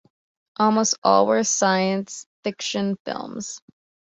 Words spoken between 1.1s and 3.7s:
were science fiction films.